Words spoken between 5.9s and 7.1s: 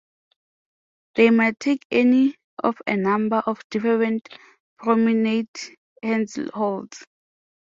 handholds.